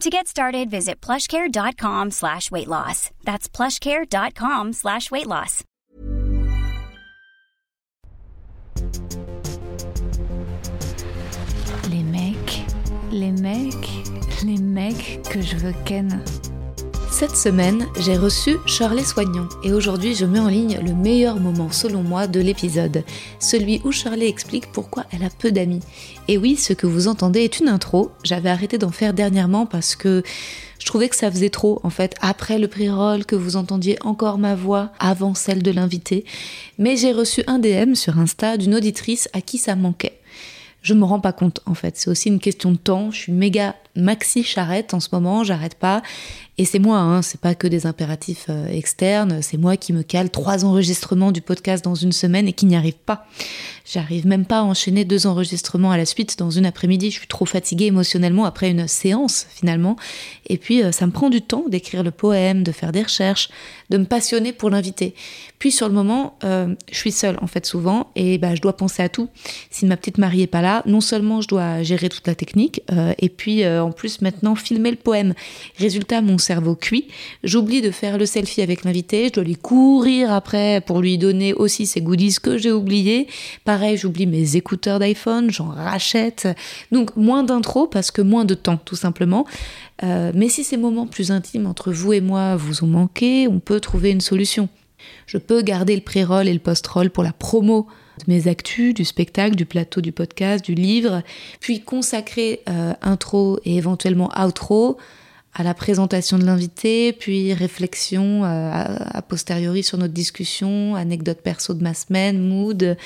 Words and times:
To 0.00 0.10
get 0.10 0.26
started, 0.26 0.70
visit 0.70 1.00
plushcare.com 1.00 2.10
slash 2.10 2.50
weight 2.50 2.68
loss. 2.68 3.10
That's 3.24 3.48
plushcare.com 3.48 4.72
slash 4.72 5.10
weight 5.10 5.26
loss. 5.26 5.64
Les 11.88 12.02
mecs, 12.02 12.60
les 13.10 13.32
mecs, 13.32 13.88
les 14.44 14.58
mecs 14.58 15.22
que 15.30 15.40
je 15.40 15.56
veux 15.56 15.74
ken. 15.84 16.22
Cette 17.26 17.38
semaine, 17.38 17.86
j'ai 17.98 18.18
reçu 18.18 18.58
Shirley 18.66 19.02
Soignon 19.02 19.48
et 19.62 19.72
aujourd'hui 19.72 20.14
je 20.14 20.26
mets 20.26 20.40
en 20.40 20.48
ligne 20.48 20.78
le 20.84 20.92
meilleur 20.92 21.40
moment 21.40 21.70
selon 21.70 22.02
moi 22.02 22.26
de 22.26 22.38
l'épisode, 22.38 23.02
celui 23.40 23.80
où 23.82 23.92
Shirley 23.92 24.28
explique 24.28 24.70
pourquoi 24.72 25.06
elle 25.10 25.24
a 25.24 25.30
peu 25.30 25.50
d'amis. 25.50 25.80
Et 26.28 26.36
oui, 26.36 26.56
ce 26.56 26.74
que 26.74 26.86
vous 26.86 27.08
entendez 27.08 27.40
est 27.40 27.60
une 27.60 27.68
intro, 27.68 28.10
j'avais 28.24 28.50
arrêté 28.50 28.76
d'en 28.76 28.90
faire 28.90 29.14
dernièrement 29.14 29.64
parce 29.64 29.96
que 29.96 30.22
je 30.78 30.84
trouvais 30.84 31.08
que 31.08 31.16
ça 31.16 31.30
faisait 31.30 31.48
trop 31.48 31.80
en 31.82 31.88
fait, 31.88 32.14
après 32.20 32.58
le 32.58 32.68
pré-roll, 32.68 33.24
que 33.24 33.36
vous 33.36 33.56
entendiez 33.56 33.96
encore 34.02 34.36
ma 34.36 34.54
voix 34.54 34.92
avant 34.98 35.34
celle 35.34 35.62
de 35.62 35.70
l'invité, 35.70 36.26
mais 36.76 36.98
j'ai 36.98 37.12
reçu 37.12 37.42
un 37.46 37.58
DM 37.58 37.94
sur 37.94 38.18
Insta 38.18 38.58
d'une 38.58 38.74
auditrice 38.74 39.30
à 39.32 39.40
qui 39.40 39.56
ça 39.56 39.76
manquait 39.76 40.20
je 40.82 40.92
me 40.92 41.04
rends 41.04 41.18
pas 41.18 41.32
compte 41.32 41.60
en 41.64 41.72
fait. 41.72 41.96
C'est 41.96 42.10
aussi 42.10 42.28
une 42.28 42.38
question 42.38 42.70
de 42.70 42.76
temps. 42.76 43.10
Je 43.10 43.16
suis 43.16 43.32
méga 43.32 43.74
maxi 43.96 44.42
charrette 44.42 44.94
en 44.94 45.00
ce 45.00 45.08
moment, 45.12 45.44
j'arrête 45.44 45.74
pas. 45.74 46.02
Et 46.56 46.64
c'est 46.64 46.78
moi, 46.78 46.98
hein, 46.98 47.20
c'est 47.20 47.40
pas 47.40 47.56
que 47.56 47.66
des 47.66 47.84
impératifs 47.84 48.46
euh, 48.48 48.68
externes, 48.68 49.42
c'est 49.42 49.56
moi 49.56 49.76
qui 49.76 49.92
me 49.92 50.02
cale 50.02 50.30
trois 50.30 50.64
enregistrements 50.64 51.32
du 51.32 51.40
podcast 51.40 51.84
dans 51.84 51.96
une 51.96 52.12
semaine 52.12 52.46
et 52.46 52.52
qui 52.52 52.66
n'y 52.66 52.76
arrive 52.76 52.94
pas. 52.94 53.26
J'arrive 53.84 54.24
même 54.24 54.46
pas 54.46 54.60
à 54.60 54.62
enchaîner 54.62 55.04
deux 55.04 55.26
enregistrements 55.26 55.90
à 55.90 55.96
la 55.96 56.06
suite 56.06 56.38
dans 56.38 56.50
une 56.50 56.64
après-midi, 56.64 57.10
je 57.10 57.18
suis 57.18 57.26
trop 57.26 57.44
fatiguée 57.44 57.86
émotionnellement 57.86 58.44
après 58.44 58.70
une 58.70 58.86
séance 58.86 59.48
finalement. 59.50 59.96
Et 60.46 60.56
puis 60.56 60.84
euh, 60.84 60.92
ça 60.92 61.06
me 61.06 61.12
prend 61.12 61.28
du 61.28 61.42
temps 61.42 61.64
d'écrire 61.68 62.04
le 62.04 62.12
poème, 62.12 62.62
de 62.62 62.70
faire 62.70 62.92
des 62.92 63.02
recherches, 63.02 63.48
de 63.90 63.98
me 63.98 64.04
passionner 64.04 64.52
pour 64.52 64.70
l'invité. 64.70 65.14
Puis 65.58 65.72
sur 65.72 65.88
le 65.88 65.94
moment, 65.94 66.38
euh, 66.44 66.72
je 66.92 66.96
suis 66.96 67.12
seule 67.12 67.36
en 67.42 67.48
fait 67.48 67.66
souvent 67.66 68.12
et 68.14 68.38
bah, 68.38 68.54
je 68.54 68.60
dois 68.60 68.76
penser 68.76 69.02
à 69.02 69.08
tout. 69.08 69.28
Si 69.72 69.86
ma 69.86 69.96
petite 69.96 70.18
Marie 70.18 70.42
est 70.42 70.46
pas 70.46 70.62
là, 70.62 70.84
non 70.86 71.00
seulement 71.00 71.40
je 71.40 71.48
dois 71.48 71.82
gérer 71.82 72.08
toute 72.08 72.28
la 72.28 72.36
technique, 72.36 72.82
et 73.18 73.28
puis 73.28 73.64
en 73.84 73.92
plus 73.92 74.20
maintenant 74.20 74.54
filmer 74.54 74.90
le 74.90 74.96
poème. 74.96 75.34
Résultat, 75.78 76.20
mon 76.20 76.38
cerveau 76.38 76.74
cuit. 76.74 77.08
J'oublie 77.42 77.80
de 77.80 77.90
faire 77.90 78.18
le 78.18 78.26
selfie 78.26 78.62
avec 78.62 78.84
l'invité. 78.84 79.28
Je 79.28 79.34
dois 79.34 79.44
lui 79.44 79.56
courir 79.56 80.32
après 80.32 80.80
pour 80.80 81.00
lui 81.00 81.18
donner 81.18 81.54
aussi 81.54 81.86
ses 81.86 82.00
goodies 82.00 82.36
que 82.42 82.58
j'ai 82.58 82.72
oubliés. 82.72 83.28
Pareil, 83.64 83.96
j'oublie 83.96 84.26
mes 84.26 84.56
écouteurs 84.56 84.98
d'iPhone, 84.98 85.50
j'en 85.50 85.68
rachète. 85.68 86.48
Donc 86.92 87.16
moins 87.16 87.42
d'intro 87.42 87.86
parce 87.86 88.10
que 88.10 88.22
moins 88.22 88.44
de 88.44 88.54
temps, 88.54 88.78
tout 88.84 88.96
simplement. 88.96 89.46
Euh, 90.02 90.32
mais 90.34 90.48
si 90.48 90.64
ces 90.64 90.76
moments 90.76 91.06
plus 91.06 91.30
intimes 91.30 91.66
entre 91.66 91.92
vous 91.92 92.12
et 92.12 92.20
moi 92.20 92.56
vous 92.56 92.84
ont 92.84 92.88
manqué, 92.88 93.46
on 93.48 93.60
peut 93.60 93.80
trouver 93.80 94.10
une 94.10 94.20
solution. 94.20 94.68
Je 95.26 95.38
peux 95.38 95.62
garder 95.62 95.94
le 95.94 96.02
pré-roll 96.02 96.48
et 96.48 96.52
le 96.52 96.58
post-roll 96.58 97.10
pour 97.10 97.22
la 97.22 97.32
promo 97.32 97.86
de 98.18 98.32
mes 98.32 98.48
actus, 98.48 98.94
du 98.94 99.04
spectacle, 99.04 99.56
du 99.56 99.66
plateau, 99.66 100.00
du 100.00 100.12
podcast, 100.12 100.64
du 100.64 100.74
livre, 100.74 101.22
puis 101.60 101.80
consacrer 101.80 102.60
euh, 102.68 102.92
intro 103.02 103.58
et 103.64 103.76
éventuellement 103.76 104.30
outro 104.38 104.98
à 105.54 105.62
la 105.62 105.74
présentation 105.74 106.36
de 106.38 106.44
l'invité, 106.44 107.12
puis 107.12 107.54
réflexion 107.54 108.44
euh, 108.44 108.70
a, 108.72 109.22
posteriori 109.22 109.84
sur 109.84 109.98
notre 109.98 110.12
discussion, 110.12 110.96
anecdote 110.96 111.40
perso 111.42 111.74
de 111.74 111.82
ma 111.82 111.94
semaine, 111.94 112.40
mood. 112.40 112.96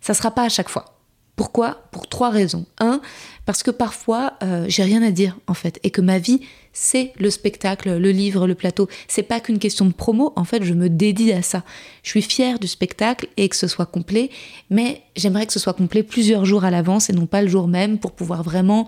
Ça 0.00 0.14
sera 0.14 0.30
pas 0.30 0.44
à 0.44 0.48
chaque 0.50 0.68
fois. 0.68 0.98
Pourquoi? 1.34 1.82
Pour 1.92 2.08
trois 2.08 2.30
raisons. 2.30 2.66
Un, 2.78 3.00
parce 3.48 3.62
que 3.62 3.70
parfois 3.70 4.34
euh, 4.42 4.66
j'ai 4.68 4.82
rien 4.82 5.02
à 5.02 5.10
dire 5.10 5.38
en 5.46 5.54
fait, 5.54 5.80
et 5.82 5.88
que 5.88 6.02
ma 6.02 6.18
vie 6.18 6.42
c'est 6.80 7.12
le 7.18 7.28
spectacle, 7.28 7.96
le 7.98 8.10
livre, 8.12 8.46
le 8.46 8.54
plateau. 8.54 8.88
C'est 9.08 9.24
pas 9.24 9.40
qu'une 9.40 9.58
question 9.58 9.84
de 9.84 9.92
promo, 9.92 10.32
en 10.36 10.44
fait, 10.44 10.62
je 10.62 10.74
me 10.74 10.88
dédie 10.88 11.32
à 11.32 11.42
ça. 11.42 11.64
Je 12.04 12.10
suis 12.10 12.22
fière 12.22 12.60
du 12.60 12.68
spectacle 12.68 13.26
et 13.36 13.48
que 13.48 13.56
ce 13.56 13.66
soit 13.66 13.86
complet, 13.86 14.30
mais 14.70 15.02
j'aimerais 15.16 15.46
que 15.46 15.52
ce 15.52 15.58
soit 15.58 15.72
complet 15.72 16.04
plusieurs 16.04 16.44
jours 16.44 16.64
à 16.64 16.70
l'avance 16.70 17.10
et 17.10 17.12
non 17.12 17.26
pas 17.26 17.42
le 17.42 17.48
jour 17.48 17.66
même 17.66 17.98
pour 17.98 18.12
pouvoir 18.12 18.44
vraiment 18.44 18.86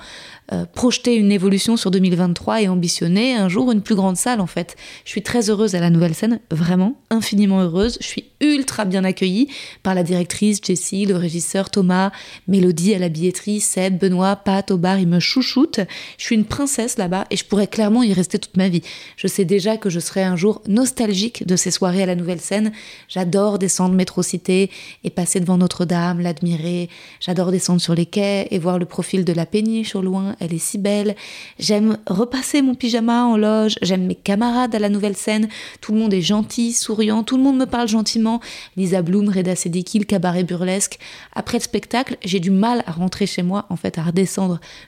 euh, 0.52 0.64
projeter 0.66 1.16
une 1.16 1.32
évolution 1.32 1.76
sur 1.76 1.90
2023 1.90 2.62
et 2.62 2.68
ambitionner 2.68 3.34
un 3.34 3.48
jour 3.48 3.72
une 3.72 3.82
plus 3.82 3.96
grande 3.96 4.16
salle, 4.16 4.40
en 4.40 4.46
fait. 4.46 4.76
Je 5.04 5.10
suis 5.10 5.22
très 5.22 5.50
heureuse 5.50 5.74
à 5.74 5.80
la 5.80 5.90
nouvelle 5.90 6.14
scène, 6.14 6.38
vraiment 6.52 6.96
infiniment 7.10 7.60
heureuse. 7.60 7.98
Je 8.00 8.06
suis 8.06 8.30
ultra 8.40 8.84
bien 8.84 9.02
accueillie 9.02 9.48
par 9.82 9.96
la 9.96 10.04
directrice 10.04 10.60
Jessie, 10.64 11.06
le 11.06 11.16
régisseur 11.16 11.70
Thomas, 11.70 12.12
Mélodie 12.46 12.94
à 12.94 13.00
la 13.00 13.08
billetterie, 13.08 13.60
Seb, 13.60 13.98
Benoît, 13.98 14.36
Au 14.70 14.76
bar, 14.76 14.98
ils 14.98 15.06
me 15.06 15.20
chouchoutent. 15.20 15.80
Je 16.18 16.24
suis 16.24 16.34
une 16.34 16.44
princesse 16.44 16.98
là-bas 16.98 17.24
et 17.30 17.36
je 17.36 17.44
pourrais 17.44 17.68
clairement 17.68 18.02
y 18.02 18.12
rester 18.12 18.38
toute 18.38 18.56
ma 18.56 18.68
vie. 18.68 18.82
Je 19.16 19.26
sais 19.26 19.44
déjà 19.44 19.76
que 19.76 19.88
je 19.88 20.00
serai 20.00 20.22
un 20.22 20.34
jour 20.34 20.60
nostalgique 20.66 21.46
de 21.46 21.56
ces 21.56 21.70
soirées 21.70 22.02
à 22.02 22.06
la 22.06 22.16
nouvelle 22.16 22.40
scène. 22.40 22.72
J'adore 23.08 23.58
descendre 23.58 23.94
métro 23.94 24.22
cité 24.22 24.70
et 25.04 25.10
passer 25.10 25.38
devant 25.38 25.56
Notre-Dame, 25.56 26.20
l'admirer. 26.20 26.88
J'adore 27.20 27.52
descendre 27.52 27.80
sur 27.80 27.94
les 27.94 28.06
quais 28.06 28.48
et 28.50 28.58
voir 28.58 28.78
le 28.78 28.86
profil 28.86 29.24
de 29.24 29.32
la 29.32 29.46
péniche 29.46 29.94
au 29.94 30.02
loin. 30.02 30.34
Elle 30.40 30.52
est 30.52 30.58
si 30.58 30.78
belle. 30.78 31.14
J'aime 31.58 31.98
repasser 32.06 32.60
mon 32.60 32.74
pyjama 32.74 33.24
en 33.24 33.36
loge. 33.36 33.76
J'aime 33.82 34.06
mes 34.06 34.16
camarades 34.16 34.74
à 34.74 34.78
la 34.80 34.88
nouvelle 34.88 35.16
scène. 35.16 35.48
Tout 35.80 35.92
le 35.92 35.98
monde 36.00 36.12
est 36.12 36.22
gentil, 36.22 36.72
souriant. 36.72 37.22
Tout 37.22 37.36
le 37.36 37.44
monde 37.44 37.56
me 37.56 37.66
parle 37.66 37.88
gentiment. 37.88 38.40
Lisa 38.76 39.02
Bloom, 39.02 39.28
Reda 39.28 39.54
Sediki, 39.54 40.00
le 40.00 40.04
cabaret 40.04 40.42
burlesque. 40.42 40.98
Après 41.34 41.58
le 41.58 41.62
spectacle, 41.62 42.16
j'ai 42.24 42.40
du 42.40 42.50
mal 42.50 42.82
à 42.86 42.92
rentrer 42.92 43.26
chez 43.26 43.42
moi, 43.42 43.66
en 43.70 43.76
fait, 43.76 43.96
à 43.96 44.02
redescendre. 44.02 44.29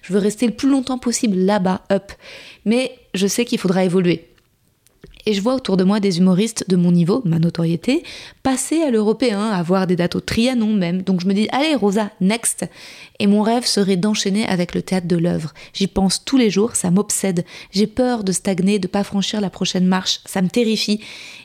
Je 0.02 0.12
veux 0.12 0.18
rester 0.18 0.46
le 0.46 0.52
plus 0.52 0.68
longtemps 0.68 0.98
possible 0.98 1.36
là-bas, 1.36 1.82
up. 1.90 2.12
Mais 2.64 2.98
je 3.14 3.26
sais 3.26 3.44
qu'il 3.44 3.58
faudra 3.58 3.84
évoluer. 3.84 4.31
Et 5.26 5.34
je 5.34 5.40
vois 5.40 5.54
autour 5.54 5.76
de 5.76 5.84
moi 5.84 6.00
des 6.00 6.18
humoristes 6.18 6.64
de 6.68 6.76
mon 6.76 6.90
niveau, 6.90 7.22
ma 7.24 7.38
notoriété, 7.38 8.02
passer 8.42 8.82
à 8.82 8.90
l'européen, 8.90 9.50
avoir 9.50 9.86
des 9.86 9.96
dates 9.96 10.16
au 10.16 10.20
Trianon 10.20 10.72
même. 10.72 11.02
Donc 11.02 11.20
je 11.20 11.26
me 11.26 11.34
dis, 11.34 11.48
allez 11.52 11.74
Rosa, 11.74 12.10
next. 12.20 12.66
Et 13.18 13.26
mon 13.26 13.42
rêve 13.42 13.64
serait 13.64 13.96
d'enchaîner 13.96 14.46
avec 14.48 14.74
le 14.74 14.82
théâtre 14.82 15.06
de 15.06 15.16
l'œuvre. 15.16 15.52
J'y 15.74 15.86
pense 15.86 16.24
tous 16.24 16.36
les 16.36 16.50
jours, 16.50 16.74
ça 16.74 16.90
m'obsède. 16.90 17.44
J'ai 17.70 17.86
peur 17.86 18.24
de 18.24 18.32
stagner, 18.32 18.78
de 18.78 18.88
pas 18.88 19.04
franchir 19.04 19.40
la 19.40 19.50
prochaine 19.50 19.86
marche, 19.86 20.20
ça 20.24 20.42
me 20.42 20.48
terrifie. 20.48 21.00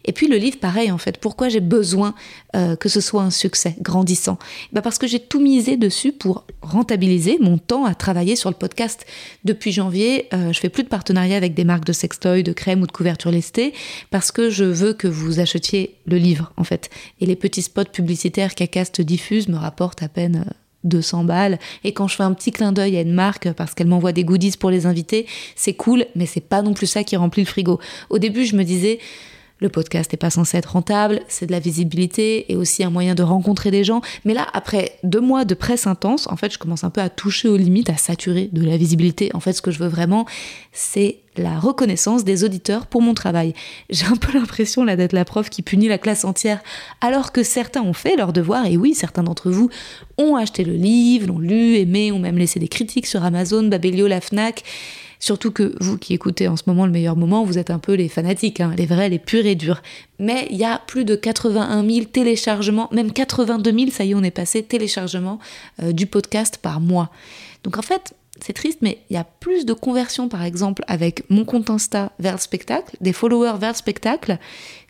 Et 0.06 0.12
puis 0.12 0.28
le 0.28 0.38
livre, 0.38 0.58
pareil 0.58 0.92
en 0.92 0.98
fait. 0.98 1.20
Pourquoi 1.20 1.50
j'ai 1.50 1.60
besoin 1.60 2.16
euh, 2.56 2.76
que 2.76 2.90
ce 2.90 3.02
soit 3.02 3.22
un 3.22 3.30
succès 3.30 3.76
grandissant? 3.82 4.40
Bah 4.74 4.82
Parce 4.82 4.98
que 4.98 5.06
j'ai 5.06 5.20
tout 5.20 5.40
misé 5.40 5.78
dessus 5.78 6.12
pour 6.12 6.46
rentabiliser 6.62 7.38
mon 7.40 7.58
temps 7.58 7.86
à 7.86 7.94
travailler 7.94 8.36
sur 8.36 8.50
le 8.50 8.56
podcast. 8.56 9.06
Depuis 9.44 9.72
janvier, 9.72 10.28
euh, 10.34 10.52
je 10.52 10.60
fais 10.60 10.70
plus 10.70 10.84
de 10.84 10.90
partenariat 10.90 11.38
avec 11.38 11.54
des 11.54 11.64
marques 11.64 11.86
de 11.86 11.94
sextoy, 11.94 12.42
de 12.42 12.54
crème 12.54 12.82
ou 12.82 12.88
de 12.88 12.92
couverture 12.92 13.32
lestée 13.32 13.67
parce 14.12 14.32
que 14.32 14.50
je 14.50 14.64
veux 14.64 14.94
que 14.94 15.08
vous 15.08 15.40
achetiez 15.40 15.96
le 16.06 16.18
livre 16.18 16.52
en 16.58 16.64
fait. 16.64 16.90
Et 17.22 17.26
les 17.26 17.36
petits 17.36 17.62
spots 17.62 17.86
publicitaires 17.86 18.56
qu'Acast 18.56 19.02
diffuse 19.02 19.48
me 19.48 19.58
rapportent 19.58 20.04
à 20.04 20.10
peine 20.10 20.46
200 20.84 21.24
balles. 21.26 21.60
Et 21.84 21.94
quand 21.94 22.08
je 22.08 22.16
fais 22.16 22.24
un 22.24 22.34
petit 22.34 22.52
clin 22.52 22.72
d'œil 22.72 22.98
à 22.98 23.02
une 23.02 23.14
marque 23.14 23.52
parce 23.54 23.74
qu'elle 23.74 23.88
m'envoie 23.88 24.12
des 24.12 24.24
goodies 24.24 24.58
pour 24.58 24.70
les 24.70 24.86
invités, 24.86 25.26
c'est 25.56 25.74
cool, 25.74 26.06
mais 26.16 26.26
c'est 26.26 26.42
pas 26.42 26.62
non 26.62 26.74
plus 26.74 26.88
ça 26.88 27.04
qui 27.04 27.16
remplit 27.16 27.44
le 27.44 27.48
frigo. 27.48 27.80
Au 28.10 28.20
début, 28.20 28.46
je 28.46 28.56
me 28.56 28.64
disais, 28.64 29.00
le 29.60 29.70
podcast 29.70 30.12
n'est 30.12 30.18
pas 30.18 30.30
censé 30.30 30.58
être 30.58 30.74
rentable, 30.74 31.22
c'est 31.28 31.48
de 31.48 31.52
la 31.52 31.60
visibilité 31.60 32.52
et 32.52 32.56
aussi 32.56 32.84
un 32.84 32.90
moyen 32.90 33.16
de 33.16 33.24
rencontrer 33.24 33.72
des 33.72 33.84
gens. 33.84 34.02
Mais 34.26 34.34
là, 34.34 34.48
après 34.54 34.98
deux 35.04 35.22
mois 35.22 35.46
de 35.46 35.56
presse 35.56 35.88
intense, 35.88 36.28
en 36.30 36.36
fait, 36.36 36.54
je 36.54 36.60
commence 36.60 36.84
un 36.84 36.90
peu 36.90 37.02
à 37.02 37.10
toucher 37.10 37.48
aux 37.48 37.58
limites, 37.58 37.90
à 37.90 37.98
saturer 37.98 38.50
de 38.52 38.64
la 38.64 38.78
visibilité. 38.78 39.32
En 39.34 39.40
fait, 39.40 39.54
ce 39.54 39.62
que 39.62 39.72
je 39.72 39.80
veux 39.80 39.88
vraiment, 39.88 40.26
c'est 40.72 41.18
la 41.38 41.60
reconnaissance 41.60 42.24
des 42.24 42.44
auditeurs 42.44 42.88
pour 42.88 43.02
mon 43.02 43.14
travail. 43.14 43.54
J'ai 43.90 44.06
un 44.06 44.16
peu 44.16 44.38
l'impression 44.38 44.84
là 44.84 44.96
d'être 44.96 45.14
la 45.14 45.26
prof 45.26 45.50
qui 45.50 45.62
punit 45.62 45.88
la 45.88 45.98
classe 45.98 46.26
entière, 46.26 46.62
alors 47.02 47.32
que 47.32 47.44
certains 47.44 47.82
ont 47.82 47.94
fait 47.94 48.16
leur 48.16 48.34
devoir, 48.34 48.66
et 48.66 48.78
oui, 48.78 48.94
certains 48.94 49.24
d'entre 49.24 49.52
vous 49.52 49.70
ont 50.18 50.36
acheté 50.36 50.64
le 50.64 50.74
livre, 50.74 51.28
l'ont 51.28 51.40
lu, 51.40 51.76
aimé, 51.76 52.12
ont 52.12 52.20
même 52.20 52.38
laissé 52.38 52.60
des 52.60 52.68
critiques 52.68 53.08
sur 53.08 53.24
Amazon, 53.24 53.64
Babelio, 53.64 54.08
la 54.08 54.22
FNAC. 54.22 54.64
Surtout 55.20 55.52
que 55.52 55.76
vous 55.80 55.98
qui 55.98 56.14
écoutez 56.14 56.48
en 56.48 56.56
ce 56.56 56.64
moment 56.68 56.86
le 56.86 56.92
meilleur 56.92 57.16
moment, 57.16 57.44
vous 57.44 57.58
êtes 57.58 57.72
un 57.72 57.80
peu 57.80 57.94
les 57.94 58.08
fanatiques, 58.08 58.60
hein, 58.60 58.74
les 58.78 58.86
vrais, 58.86 59.10
les 59.10 59.20
purs 59.20 59.46
et 59.46 59.56
durs. 59.56 59.82
Mais 60.20 60.48
il 60.52 60.58
y 60.58 60.66
a 60.66 60.82
plus 60.86 61.06
de 61.06 61.16
81 61.16 61.88
000 61.88 62.06
téléchargements, 62.06 62.90
même 62.92 63.12
82 63.12 63.72
000, 63.72 63.92
ça 63.92 64.04
y 64.04 64.12
est, 64.12 64.16
on 64.16 64.24
est 64.24 64.32
passé, 64.32 64.64
téléchargements 64.64 65.40
euh, 65.82 65.92
du 65.92 66.06
podcast 66.06 66.60
par 66.62 66.80
mois. 66.80 67.10
Donc 67.64 67.78
en 67.78 67.82
fait, 67.82 68.14
c'est 68.42 68.54
triste, 68.54 68.80
mais 68.82 69.00
il 69.10 69.16
y 69.16 69.18
a 69.18 69.24
plus 69.24 69.66
de 69.66 69.74
conversions, 69.74 70.30
par 70.30 70.44
exemple, 70.44 70.84
avec 70.88 71.24
mon 71.30 71.46
compte 71.46 71.70
Insta 71.70 72.12
vers 72.20 72.34
le 72.34 72.40
spectacle, 72.40 72.96
des 73.02 73.14
followers 73.14 73.58
vers 73.60 73.72
le 73.72 73.76
spectacle, 73.76 74.38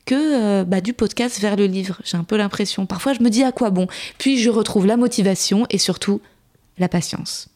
que 0.06 0.15
euh, 0.15 0.63
bah, 0.63 0.81
du 0.81 0.94
podcast 0.94 1.39
vers 1.39 1.56
le 1.56 1.65
livre. 1.65 2.00
J'ai 2.03 2.18
un 2.18 2.24
peu 2.24 2.38
l'impression. 2.38 2.85
Parfois, 2.85 3.13
je 3.13 3.21
me 3.21 3.29
dis 3.29 3.44
à 3.44 3.51
quoi 3.51 3.69
bon? 3.69 3.88
Puis 4.18 4.38
je 4.38 4.50
retrouve 4.50 4.85
la 4.85 4.97
motivation 4.97 5.65
et 5.69 5.77
surtout 5.77 6.21
la 6.79 6.88
patience. 6.88 7.50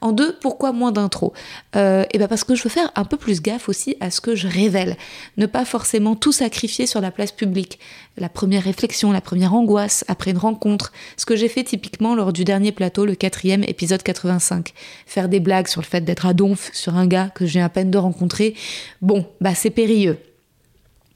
En 0.00 0.12
deux, 0.12 0.36
pourquoi 0.40 0.72
moins 0.72 0.92
d'intro? 0.92 1.32
Euh, 1.76 2.04
Et 2.12 2.18
ben 2.18 2.28
parce 2.28 2.44
que 2.44 2.54
je 2.54 2.62
veux 2.62 2.70
faire 2.70 2.90
un 2.94 3.04
peu 3.04 3.16
plus 3.16 3.42
gaffe 3.42 3.68
aussi 3.68 3.96
à 4.00 4.10
ce 4.10 4.20
que 4.20 4.34
je 4.34 4.48
révèle. 4.48 4.96
Ne 5.36 5.46
pas 5.46 5.64
forcément 5.64 6.16
tout 6.16 6.32
sacrifier 6.32 6.86
sur 6.86 7.00
la 7.00 7.10
place 7.10 7.32
publique. 7.32 7.78
La 8.16 8.28
première 8.28 8.62
réflexion, 8.62 9.12
la 9.12 9.20
première 9.20 9.54
angoisse 9.54 10.04
après 10.08 10.30
une 10.30 10.38
rencontre. 10.38 10.92
Ce 11.16 11.26
que 11.26 11.36
j'ai 11.36 11.48
fait 11.48 11.64
typiquement 11.64 12.14
lors 12.14 12.32
du 12.32 12.44
dernier 12.44 12.72
plateau, 12.72 13.04
le 13.04 13.14
quatrième 13.14 13.64
épisode 13.64 14.02
85. 14.02 14.72
Faire 15.06 15.28
des 15.28 15.40
blagues 15.40 15.68
sur 15.68 15.80
le 15.80 15.86
fait 15.86 16.00
d'être 16.00 16.26
à 16.26 16.34
donf 16.34 16.70
sur 16.72 16.96
un 16.96 17.06
gars 17.06 17.30
que 17.34 17.46
j'ai 17.46 17.60
à 17.60 17.68
peine 17.68 17.90
de 17.90 17.98
rencontrer. 17.98 18.54
Bon, 19.02 19.26
bah 19.40 19.54
c'est 19.54 19.70
périlleux. 19.70 20.18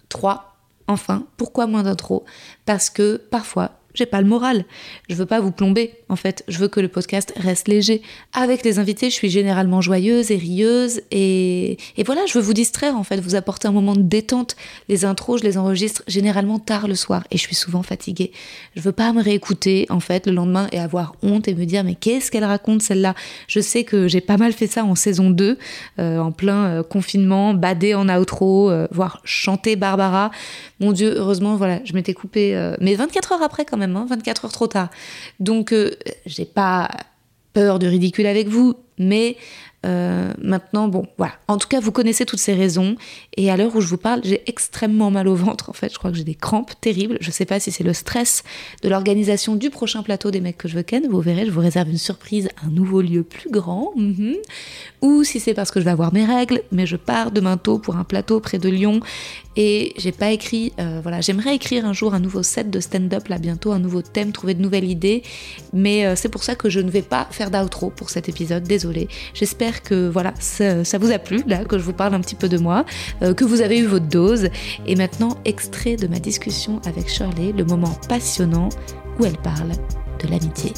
3. 0.08 0.48
Enfin, 0.88 1.26
pourquoi 1.36 1.66
moins 1.66 1.84
d'intro? 1.84 2.24
Parce 2.66 2.90
que 2.90 3.16
parfois, 3.16 3.70
j'ai 3.94 4.06
pas 4.06 4.20
le 4.20 4.26
moral. 4.26 4.64
Je 5.08 5.14
veux 5.14 5.26
pas 5.26 5.40
vous 5.40 5.50
plomber, 5.50 5.94
en 6.08 6.16
fait. 6.16 6.44
Je 6.48 6.58
veux 6.58 6.68
que 6.68 6.80
le 6.80 6.88
podcast 6.88 7.32
reste 7.36 7.68
léger. 7.68 8.02
Avec 8.32 8.64
les 8.64 8.78
invités, 8.78 9.10
je 9.10 9.14
suis 9.14 9.30
généralement 9.30 9.80
joyeuse 9.80 10.30
et 10.30 10.36
rieuse. 10.36 11.02
Et, 11.10 11.78
voilà, 12.04 12.22
je 12.26 12.34
veux 12.34 12.44
vous 12.44 12.54
distraire, 12.54 12.96
en 12.96 13.04
fait, 13.04 13.20
vous 13.20 13.34
apporter 13.34 13.68
un 13.68 13.72
moment 13.72 13.94
de 13.94 14.02
détente. 14.02 14.56
Les 14.88 15.04
intros, 15.04 15.40
je 15.40 15.44
les 15.44 15.58
enregistre 15.58 16.02
généralement 16.06 16.58
tard 16.58 16.88
le 16.88 16.94
soir 16.94 17.24
et 17.30 17.36
je 17.36 17.42
suis 17.42 17.54
souvent 17.54 17.82
fatiguée. 17.82 18.32
Je 18.76 18.80
veux 18.80 18.92
pas 18.92 19.12
me 19.12 19.22
réécouter, 19.22 19.86
en 19.90 20.00
fait, 20.00 20.26
le 20.26 20.32
lendemain 20.32 20.68
et 20.72 20.78
avoir 20.78 21.14
honte 21.22 21.48
et 21.48 21.54
me 21.54 21.64
dire, 21.64 21.84
mais 21.84 21.94
qu'est-ce 21.94 22.30
qu'elle 22.30 22.44
raconte, 22.44 22.82
celle-là? 22.82 23.14
Je 23.48 23.60
sais 23.60 23.84
que 23.84 24.08
j'ai 24.08 24.20
pas 24.20 24.36
mal 24.36 24.52
fait 24.52 24.66
ça 24.66 24.84
en 24.84 24.94
saison 24.94 25.30
2, 25.30 25.58
euh, 25.98 26.18
en 26.18 26.32
plein 26.32 26.66
euh, 26.66 26.82
confinement, 26.82 27.54
bader 27.54 27.94
en 27.94 28.08
outro, 28.08 28.70
euh, 28.70 28.86
voire 28.90 29.20
chanter 29.24 29.76
Barbara. 29.76 30.30
Mon 30.80 30.92
Dieu, 30.92 31.14
heureusement, 31.16 31.56
voilà, 31.56 31.80
je 31.84 31.92
m'étais 31.94 32.14
coupée, 32.14 32.72
mais 32.80 32.94
24 32.94 33.32
heures 33.32 33.42
après, 33.42 33.64
quand 33.64 33.76
même 33.76 33.81
24 33.86 34.44
hein, 34.44 34.46
heures 34.46 34.52
trop 34.52 34.66
tard. 34.66 34.90
Donc, 35.40 35.72
euh, 35.72 35.92
j'ai 36.26 36.44
pas 36.44 36.88
peur 37.52 37.78
du 37.78 37.86
ridicule 37.86 38.26
avec 38.26 38.48
vous, 38.48 38.74
mais 38.98 39.36
euh, 39.84 40.32
maintenant, 40.40 40.86
bon, 40.86 41.06
voilà. 41.18 41.34
En 41.48 41.58
tout 41.58 41.66
cas, 41.66 41.80
vous 41.80 41.90
connaissez 41.90 42.24
toutes 42.24 42.38
ces 42.38 42.54
raisons. 42.54 42.96
Et 43.36 43.50
à 43.50 43.56
l'heure 43.56 43.74
où 43.74 43.80
je 43.80 43.88
vous 43.88 43.96
parle, 43.96 44.20
j'ai 44.22 44.42
extrêmement 44.46 45.10
mal 45.10 45.26
au 45.26 45.34
ventre. 45.34 45.70
En 45.70 45.72
fait, 45.72 45.92
je 45.92 45.98
crois 45.98 46.10
que 46.10 46.16
j'ai 46.16 46.24
des 46.24 46.34
crampes 46.34 46.72
terribles. 46.80 47.18
Je 47.20 47.30
sais 47.30 47.44
pas 47.44 47.58
si 47.58 47.72
c'est 47.72 47.84
le 47.84 47.92
stress 47.92 48.44
de 48.82 48.88
l'organisation 48.88 49.56
du 49.56 49.70
prochain 49.70 50.02
plateau 50.02 50.30
des 50.30 50.40
mecs 50.40 50.58
que 50.58 50.68
je 50.68 50.76
veux 50.76 50.82
ken. 50.82 51.08
Vous 51.08 51.20
verrez, 51.20 51.46
je 51.46 51.50
vous 51.50 51.60
réserve 51.60 51.90
une 51.90 51.98
surprise, 51.98 52.48
un 52.64 52.70
nouveau 52.70 53.00
lieu 53.00 53.24
plus 53.24 53.50
grand. 53.50 53.92
Mhm. 53.96 54.36
Ou 55.02 55.24
si 55.24 55.40
c'est 55.40 55.54
parce 55.54 55.70
que 55.70 55.80
je 55.80 55.84
vais 55.84 55.90
avoir 55.90 56.12
mes 56.12 56.24
règles, 56.24 56.62
mais 56.70 56.86
je 56.86 56.96
pars 56.96 57.32
demain 57.32 57.56
tôt 57.56 57.78
pour 57.78 57.96
un 57.96 58.04
plateau 58.04 58.38
près 58.38 58.58
de 58.58 58.68
Lyon. 58.68 59.00
Et 59.56 59.92
j'ai 59.96 60.12
pas 60.12 60.30
écrit, 60.30 60.72
euh, 60.78 61.00
voilà, 61.02 61.20
j'aimerais 61.20 61.54
écrire 61.54 61.84
un 61.84 61.92
jour 61.92 62.14
un 62.14 62.20
nouveau 62.20 62.42
set 62.42 62.70
de 62.70 62.80
stand-up 62.80 63.28
là 63.28 63.38
bientôt, 63.38 63.72
un 63.72 63.78
nouveau 63.78 64.02
thème, 64.02 64.32
trouver 64.32 64.54
de 64.54 64.62
nouvelles 64.62 64.90
idées. 64.90 65.22
Mais 65.72 66.06
euh, 66.06 66.16
c'est 66.16 66.28
pour 66.28 66.42
ça 66.42 66.54
que 66.54 66.70
je 66.70 66.80
ne 66.80 66.90
vais 66.90 67.02
pas 67.02 67.26
faire 67.30 67.50
d'outro 67.50 67.90
pour 67.90 68.10
cet 68.10 68.28
épisode. 68.28 68.62
Désolée. 68.62 69.08
J'espère 69.34 69.82
que 69.82 70.08
voilà, 70.08 70.32
ça, 70.38 70.98
vous 70.98 71.12
a 71.12 71.18
plu, 71.18 71.42
là, 71.46 71.64
que 71.64 71.78
je 71.78 71.82
vous 71.82 71.92
parle 71.92 72.14
un 72.14 72.20
petit 72.20 72.34
peu 72.36 72.48
de 72.48 72.58
moi, 72.58 72.84
euh, 73.22 73.34
que 73.34 73.44
vous 73.44 73.60
avez 73.60 73.78
eu 73.78 73.86
votre 73.86 74.08
dose. 74.08 74.48
Et 74.86 74.96
maintenant, 74.96 75.36
extrait 75.44 75.96
de 75.96 76.06
ma 76.06 76.18
discussion 76.18 76.80
avec 76.86 77.08
Shirley, 77.08 77.52
le 77.56 77.64
moment 77.64 77.94
passionnant 78.08 78.70
où 79.18 79.24
elle 79.24 79.38
parle 79.38 79.72
de 80.22 80.28
l'amitié. 80.28 80.72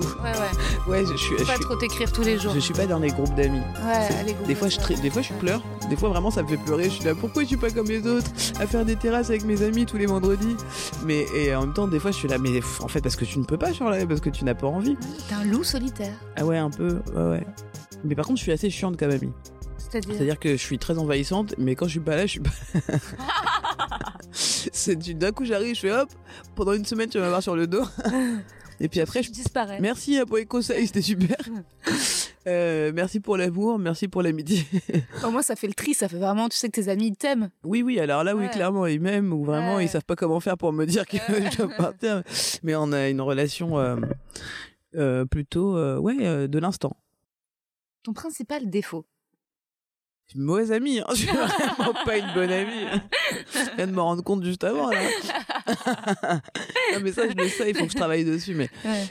Ouais, 0.00 0.30
ouais. 0.30 0.48
Ouais, 0.88 1.04
je 1.04 1.16
suis. 1.16 1.36
pas 1.44 1.58
trop 1.58 1.76
t'écrire 1.76 2.10
tous 2.10 2.22
les 2.22 2.38
jours. 2.38 2.54
Je 2.54 2.60
suis 2.60 2.72
pas 2.72 2.86
dans 2.86 2.98
les 2.98 3.08
groupes 3.10 3.34
d'amis. 3.34 3.58
Ouais, 3.58 4.34
des 4.46 4.54
fois, 4.54 4.68
je 4.68 4.78
des 5.00 5.10
fois, 5.10 5.22
je 5.22 5.32
pleure. 5.34 5.62
Des 5.90 5.96
fois, 5.96 6.08
vraiment, 6.08 6.30
ça 6.30 6.42
me 6.42 6.48
fait 6.48 6.56
pleurer. 6.56 6.84
Je 6.84 6.90
suis 6.90 7.04
là, 7.04 7.14
pourquoi 7.14 7.42
je 7.42 7.48
suis 7.48 7.56
pas 7.56 7.70
comme 7.70 7.88
les 7.88 8.06
autres 8.06 8.30
à 8.58 8.66
faire 8.66 8.84
des 8.84 8.96
terrasses 8.96 9.28
avec 9.28 9.44
mes 9.44 9.62
amis 9.62 9.84
tous 9.86 9.98
les 9.98 10.06
vendredis? 10.06 10.56
Mais 11.04 11.26
et 11.34 11.54
en 11.54 11.66
même 11.66 11.74
temps, 11.74 11.88
des 11.88 12.00
fois, 12.00 12.10
je 12.10 12.16
suis 12.16 12.28
là, 12.28 12.38
mais 12.38 12.60
en 12.80 12.88
fait, 12.88 13.00
parce 13.00 13.16
que 13.16 13.24
tu 13.24 13.38
ne 13.38 13.44
peux 13.44 13.58
pas, 13.58 13.72
Shirley, 13.72 14.06
parce 14.06 14.20
que 14.20 14.30
tu 14.30 14.44
n'as 14.44 14.54
pas 14.54 14.66
envie. 14.66 14.96
T'es 15.28 15.34
un 15.34 15.44
loup 15.44 15.64
solitaire. 15.64 16.14
Ah 16.36 16.44
ouais, 16.44 16.58
un 16.58 16.70
peu. 16.70 17.00
Ouais, 17.14 17.30
ouais. 17.30 17.46
Mais 18.04 18.14
par 18.14 18.26
contre, 18.26 18.38
je 18.38 18.44
suis 18.44 18.52
assez 18.52 18.70
chiante 18.70 18.96
comme 18.96 19.10
amie. 19.10 19.32
C'est-à-dire? 19.90 20.38
Que 20.38 20.50
je 20.52 20.62
suis 20.62 20.78
très 20.78 20.98
envahissante, 20.98 21.54
mais 21.58 21.74
quand 21.74 21.86
je 21.86 21.92
suis 21.92 22.00
pas 22.00 22.16
là, 22.16 22.26
je 22.26 22.32
suis 22.32 22.40
pas. 22.40 22.50
c'est 24.32 24.96
d'un 24.96 25.32
coup 25.32 25.44
j'arrive, 25.44 25.74
je 25.74 25.80
fais 25.80 25.92
hop, 25.92 26.08
pendant 26.54 26.72
une 26.72 26.84
semaine 26.84 27.08
tu 27.08 27.18
vas 27.18 27.24
m'avoir 27.24 27.42
sur 27.42 27.56
le 27.56 27.66
dos. 27.66 27.82
Et 28.80 28.88
puis 28.88 29.00
après, 29.00 29.22
je, 29.22 29.30
disparais. 29.30 29.80
Merci 29.80 30.18
pour 30.26 30.36
les 30.36 30.46
conseils, 30.46 30.86
c'était 30.86 31.02
super. 31.02 31.36
Euh, 32.46 32.92
merci 32.94 33.20
pour 33.20 33.36
l'amour, 33.36 33.78
merci 33.78 34.08
pour 34.08 34.22
l'amitié. 34.22 34.64
Pour 35.20 35.30
moi, 35.30 35.42
ça 35.42 35.54
fait 35.54 35.66
le 35.66 35.74
tri, 35.74 35.92
ça 35.92 36.08
fait 36.08 36.16
vraiment, 36.16 36.48
tu 36.48 36.56
sais 36.56 36.70
que 36.70 36.80
tes 36.80 36.88
amis 36.88 37.14
t'aiment. 37.14 37.50
Oui, 37.62 37.82
oui, 37.82 38.00
alors 38.00 38.24
là, 38.24 38.34
oui, 38.34 38.48
clairement, 38.48 38.86
ils 38.86 39.00
m'aiment 39.00 39.34
ou 39.34 39.44
vraiment 39.44 39.80
ils 39.80 39.88
savent 39.88 40.06
pas 40.06 40.16
comment 40.16 40.40
faire 40.40 40.56
pour 40.56 40.72
me 40.72 40.86
dire 40.86 41.06
que 41.06 41.18
je 41.18 41.56
dois 41.58 41.68
partir. 41.76 42.22
Mais 42.62 42.74
on 42.74 42.90
a 42.92 43.10
une 43.10 43.20
relation 43.20 43.78
euh, 43.78 43.96
euh, 44.94 45.26
plutôt, 45.26 45.74
ouais, 45.98 46.48
de 46.48 46.58
l'instant 46.58 46.96
ton 48.08 48.14
principal 48.14 48.70
défaut 48.70 49.04
une 50.34 50.42
mauvaise 50.42 50.72
amie, 50.72 51.00
hein. 51.00 51.06
je 51.10 51.14
suis 51.14 51.26
vraiment 51.26 51.94
pas 52.04 52.18
une 52.18 52.34
bonne 52.34 52.50
amie. 52.50 52.84
Je 53.54 53.76
viens 53.76 53.86
de 53.86 53.92
me 53.92 54.00
rendre 54.00 54.22
compte 54.22 54.44
juste 54.44 54.62
avant 54.62 54.90
là. 54.90 55.00
non 56.94 57.00
mais 57.02 57.12
ça 57.12 57.28
je 57.28 57.34
le 57.34 57.48
sais, 57.48 57.70
il 57.70 57.76
faut 57.76 57.86
que 57.86 57.92
je 57.92 57.96
travaille 57.96 58.24
dessus. 58.24 58.54
Mais 58.54 58.68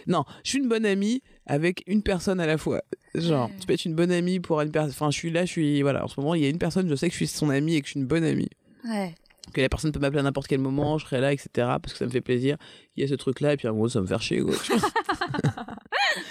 non, 0.08 0.26
je 0.44 0.50
suis 0.50 0.60
une 0.60 0.70
bonne 0.70 0.86
amie 0.86 1.22
avec 1.46 1.84
une 1.88 2.04
personne 2.04 2.40
à 2.40 2.46
la 2.46 2.58
fois. 2.58 2.82
Genre, 3.16 3.50
tu 3.60 3.66
peux 3.66 3.74
être 3.74 3.86
une 3.86 3.96
bonne 3.96 4.12
amie 4.12 4.40
pour 4.40 4.62
une 4.62 4.72
personne. 4.72 4.92
Enfin, 4.92 5.12
je 5.12 5.18
suis 5.18 5.32
là, 5.32 5.46
je 5.46 5.52
suis 5.52 5.82
voilà. 5.82 6.04
En 6.04 6.08
ce 6.08 6.20
moment, 6.20 6.36
il 6.36 6.44
y 6.44 6.46
a 6.46 6.50
une 6.50 6.60
personne, 6.60 6.90
je 6.90 6.96
sais 6.96 7.08
que 7.08 7.14
je 7.14 7.18
suis 7.18 7.28
son 7.28 7.50
amie 7.50 7.76
et 7.76 7.82
que 7.82 7.88
je 7.88 7.92
suis 7.92 8.00
une 8.00 8.08
bonne 8.08 8.24
amie. 8.24 8.50
Ouais. 8.88 9.16
Que 9.54 9.62
la 9.62 9.70
personne 9.70 9.92
peut 9.92 10.00
m'appeler 10.00 10.20
à 10.20 10.24
n'importe 10.24 10.48
quel 10.48 10.60
moment, 10.60 10.98
je 10.98 11.06
serai 11.06 11.22
là, 11.22 11.32
etc. 11.32 11.50
Parce 11.56 11.94
que 11.94 11.98
ça 11.98 12.06
me 12.06 12.12
fait 12.12 12.22
plaisir. 12.22 12.58
Il 12.96 13.02
y 13.02 13.06
a 13.06 13.08
ce 13.08 13.16
truc 13.16 13.40
là 13.40 13.54
et 13.54 13.58
puis 13.58 13.68
en 13.68 13.74
gros 13.74 13.88
ça 13.88 14.02
me 14.02 14.08
fait 14.08 14.20
chier. 14.20 14.42
Quoi. 14.42 14.56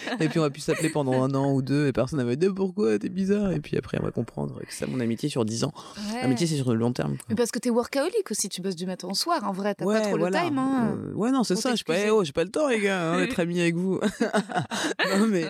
et 0.20 0.28
puis 0.28 0.38
on 0.38 0.44
a 0.44 0.50
pu 0.50 0.60
s'appeler 0.60 0.90
pendant 0.90 1.22
un 1.22 1.34
an 1.34 1.52
ou 1.52 1.62
deux 1.62 1.86
et 1.86 1.92
personne 1.92 2.18
n'avait 2.18 2.36
dit 2.36 2.48
pourquoi 2.48 2.98
t'es 2.98 3.08
bizarre? 3.08 3.52
Et 3.52 3.60
puis 3.60 3.76
après 3.76 3.98
on 4.00 4.04
va 4.04 4.10
comprendre 4.10 4.58
que 4.60 4.72
c'est 4.72 4.86
mon 4.86 5.00
amitié 5.00 5.28
sur 5.28 5.44
dix 5.44 5.64
ans. 5.64 5.72
L'amitié 6.14 6.46
c'est 6.46 6.56
sur 6.56 6.70
le 6.70 6.78
long 6.78 6.92
terme. 6.92 7.16
Mais 7.28 7.34
parce 7.34 7.50
que 7.50 7.58
t'es 7.58 7.70
workaholic 7.70 8.30
aussi, 8.30 8.48
tu 8.48 8.60
bosses 8.60 8.76
du 8.76 8.86
matin 8.86 9.08
au 9.08 9.14
soir. 9.14 9.42
En 9.44 9.52
vrai, 9.52 9.74
t'as 9.74 9.84
pas 9.84 10.00
trop 10.00 10.16
le 10.16 10.30
time. 10.30 10.58
Hein. 10.58 10.96
Euh, 10.96 11.12
ouais, 11.14 11.30
non, 11.30 11.44
c'est 11.44 11.56
ça. 11.56 11.74
Je 11.74 11.84
pas, 11.84 11.94
oh, 12.10 12.24
j'ai 12.24 12.32
pas 12.32 12.44
le 12.44 12.50
temps, 12.50 12.68
les 12.68 12.80
gars, 12.80 13.12
hein, 13.12 13.18
d'être 13.18 13.38
ami 13.38 13.60
avec 13.60 13.76
vous. 13.76 14.00
non, 15.18 15.26
mais 15.28 15.46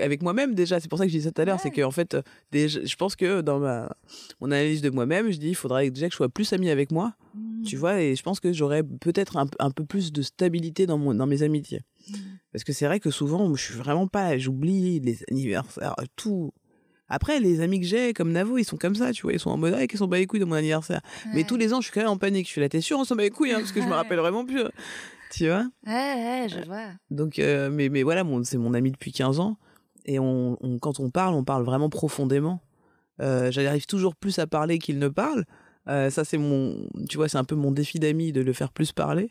avec, 0.00 0.22
moi-même 0.22 0.54
déjà, 0.54 0.80
c'est 0.80 0.88
pour 0.88 0.98
ça 0.98 1.04
que 1.04 1.12
je 1.12 1.18
dis 1.18 1.24
ça 1.24 1.32
tout 1.32 1.42
à 1.42 1.44
l'heure, 1.44 1.60
c'est 1.60 1.70
que 1.70 1.82
en 1.82 1.90
fait, 1.90 2.16
déjà, 2.52 2.80
je 2.84 2.96
pense 2.96 3.16
que 3.16 3.40
dans 3.40 3.58
ma 3.58 3.90
mon 4.40 4.50
analyse 4.50 4.82
de 4.82 4.90
moi-même, 4.90 5.30
je 5.30 5.38
dis 5.38 5.48
il 5.48 5.54
faudrait 5.54 5.90
déjà 5.90 6.06
que 6.06 6.12
je 6.12 6.16
sois 6.16 6.28
plus 6.28 6.52
ami 6.52 6.70
avec 6.70 6.90
moi. 6.90 7.14
Mmh. 7.34 7.62
Tu 7.62 7.76
vois, 7.76 8.00
et 8.00 8.16
je 8.16 8.22
pense 8.22 8.40
que 8.40 8.52
j'aurais 8.52 8.82
peut-être 8.82 9.36
un, 9.36 9.46
un, 9.58 9.70
peu 9.70 9.84
plus 9.84 10.12
de 10.12 10.22
stabilité 10.22 10.86
dans, 10.86 10.98
mon, 10.98 11.14
dans 11.14 11.26
mes 11.26 11.42
amitiés. 11.42 11.82
Mmh. 12.08 12.14
Parce 12.52 12.64
que 12.64 12.72
c'est 12.72 12.86
vrai 12.86 13.00
que 13.00 13.10
souvent, 13.10 13.54
je 13.54 13.62
suis 13.62 13.74
vraiment 13.74 14.06
pas, 14.06 14.38
j'oublie 14.38 15.00
les 15.00 15.18
anniversaires, 15.30 15.94
tout. 16.16 16.52
Après, 17.08 17.40
les 17.40 17.60
amis 17.60 17.80
que 17.80 17.86
j'ai, 17.86 18.12
comme 18.12 18.30
Navo, 18.30 18.56
ils 18.56 18.64
sont 18.64 18.76
comme 18.76 18.94
ça, 18.94 19.12
tu 19.12 19.22
vois, 19.22 19.32
ils 19.32 19.40
sont 19.40 19.50
en 19.50 19.56
mode, 19.56 19.74
ah, 19.76 19.82
ils 19.82 19.98
sont 19.98 20.08
pas 20.08 20.18
les 20.18 20.26
couilles 20.26 20.40
de 20.40 20.44
mon 20.44 20.54
anniversaire. 20.54 21.00
Mais 21.34 21.42
tous 21.42 21.56
les 21.56 21.74
ans, 21.74 21.80
je 21.80 21.86
suis 21.86 21.92
quand 21.92 22.00
même 22.00 22.08
en 22.08 22.16
panique. 22.16 22.46
Je 22.46 22.52
suis 22.52 22.60
là, 22.60 22.68
t'es 22.68 22.80
sûr, 22.80 22.98
on 23.00 23.04
s'en 23.04 23.16
bat 23.16 23.24
les 23.24 23.30
couilles, 23.30 23.50
hein, 23.50 23.58
parce 23.58 23.72
que 23.72 23.82
je 23.82 23.86
me 23.86 23.92
rappelle 23.94 24.18
vraiment 24.18 24.46
plus. 24.46 24.60
Hein. 24.60 24.70
Tu 25.32 25.46
vois? 25.46 25.66
Ouais, 25.86 25.92
ouais, 25.92 26.46
je 26.48 26.64
vois. 26.66 26.86
Donc, 27.10 27.40
euh, 27.40 27.68
mais, 27.68 27.88
mais 27.88 28.04
voilà, 28.04 28.24
c'est 28.44 28.58
mon 28.58 28.74
ami 28.74 28.92
depuis 28.92 29.10
15 29.10 29.40
ans. 29.40 29.56
Et 30.06 30.18
on, 30.18 30.56
quand 30.80 31.00
on 31.00 31.10
parle, 31.10 31.34
on 31.34 31.44
parle 31.44 31.64
vraiment 31.64 31.90
profondément. 31.90 32.62
Euh, 33.20 33.50
J'arrive 33.50 33.86
toujours 33.86 34.14
plus 34.14 34.38
à 34.38 34.46
parler 34.46 34.78
qu'il 34.78 34.98
ne 34.98 35.08
parle. 35.08 35.44
Euh, 35.88 36.10
ça, 36.10 36.24
c'est 36.24 36.38
mon, 36.38 36.88
tu 37.08 37.16
vois, 37.16 37.28
c'est 37.28 37.38
un 37.38 37.44
peu 37.44 37.54
mon 37.54 37.70
défi 37.70 37.98
d'ami 37.98 38.32
de 38.32 38.40
le 38.40 38.52
faire 38.52 38.70
plus 38.72 38.92
parler. 38.92 39.28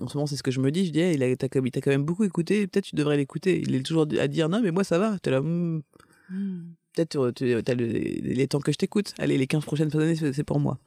En 0.00 0.08
ce 0.08 0.16
moment, 0.16 0.26
c'est 0.26 0.36
ce 0.36 0.42
que 0.42 0.50
je 0.50 0.60
me 0.60 0.70
dis. 0.70 0.86
Je 0.86 0.92
dis, 0.92 1.00
il, 1.00 1.22
a, 1.22 1.36
quand 1.36 1.86
même 1.86 2.04
beaucoup 2.04 2.24
écouté. 2.24 2.66
Peut-être 2.66 2.86
tu 2.86 2.96
devrais 2.96 3.16
l'écouter. 3.16 3.62
Il 3.64 3.74
est 3.74 3.82
toujours 3.82 4.06
à 4.18 4.28
dire, 4.28 4.48
non, 4.48 4.60
mais 4.60 4.70
moi, 4.70 4.84
ça 4.84 4.98
va. 4.98 5.16
là, 5.24 5.40
hmm. 5.40 5.82
Hmm. 6.30 6.62
peut-être 6.94 7.30
tu 7.32 7.54
as 7.54 7.74
les 7.74 8.48
temps 8.48 8.60
que 8.60 8.72
je 8.72 8.78
t'écoute. 8.78 9.14
Allez, 9.18 9.38
les 9.38 9.46
15 9.46 9.64
prochaines 9.64 9.94
années, 9.96 10.16
c'est 10.16 10.44
pour 10.44 10.58
moi. 10.58 10.78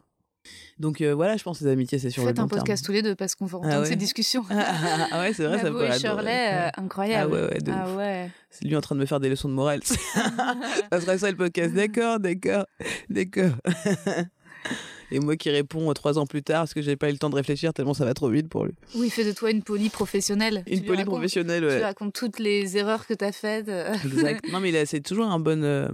Donc 0.79 1.01
euh, 1.01 1.13
voilà, 1.13 1.37
je 1.37 1.43
pense 1.43 1.59
que 1.59 1.65
les 1.65 1.71
amitiés, 1.71 1.99
c'est 1.99 2.09
sur 2.09 2.23
Faites 2.23 2.35
le 2.35 2.41
long 2.41 2.45
un 2.45 2.47
podcast 2.47 2.85
tous 2.85 2.91
les 2.91 3.01
deux 3.01 3.15
parce 3.15 3.35
qu'on 3.35 3.45
va 3.45 3.57
entendre 3.57 3.73
Ah 3.75 3.79
ouais? 3.81 3.85
ces 3.87 3.95
discussions. 3.95 4.45
ah 4.49 5.19
ouais, 5.19 5.33
c'est 5.33 5.45
vrai, 5.45 5.59
ça 5.59 5.71
pourrait 5.71 5.95
et. 5.95 5.99
Shirley, 5.99 6.53
euh, 6.53 6.69
incroyable. 6.77 7.33
Ah 7.33 7.41
ouais, 7.41 7.49
ouais, 7.49 7.61
de 7.61 7.71
Ah 7.71 7.95
ouais. 7.95 8.31
C'est 8.49 8.65
lui 8.65 8.75
en 8.75 8.81
train 8.81 8.95
de 8.95 8.99
me 8.99 9.05
faire 9.05 9.19
des 9.19 9.29
leçons 9.29 9.49
de 9.49 9.53
morale. 9.53 9.81
ça 9.83 11.01
serait 11.01 11.17
ça 11.17 11.31
le 11.31 11.37
podcast. 11.37 11.73
D'accord, 11.77 12.19
d'accord, 12.19 12.65
d'accord. 13.09 13.51
Et 15.11 15.19
moi 15.21 15.37
qui 15.37 15.49
réponds 15.49 15.93
trois 15.93 16.19
ans 16.19 16.25
plus 16.25 16.43
tard 16.43 16.63
parce 16.63 16.73
que 16.73 16.81
j'ai 16.81 16.97
pas 16.97 17.07
eu 17.07 17.13
le 17.13 17.17
temps 17.17 17.29
de 17.29 17.35
réfléchir 17.35 17.73
tellement 17.73 17.93
ça 17.93 18.03
va 18.03 18.13
trop 18.13 18.27
vite 18.29 18.49
pour 18.49 18.65
lui. 18.65 18.73
Oui, 18.93 19.07
il 19.07 19.09
fait 19.09 19.23
de 19.23 19.31
toi 19.31 19.51
une 19.51 19.63
poly 19.63 19.87
professionnelle. 19.89 20.63
Tu 20.67 20.73
Une 20.73 20.83
poly 20.83 21.05
professionnelle, 21.05 21.61
Tu 21.61 21.67
ouais. 21.67 21.81
racontes 21.83 22.13
toutes 22.13 22.39
les 22.39 22.75
erreurs 22.77 23.07
que 23.07 23.13
tu 23.13 23.23
as 23.23 23.31
faites. 23.31 23.69
Exact. 24.05 24.45
Non 24.51 24.59
mais 24.59 24.67
il 24.69 24.75
a- 24.75 24.85
c'est 24.85 24.99
toujours 24.99 25.27
un 25.27 25.39
bon, 25.39 25.63
euh, 25.63 25.87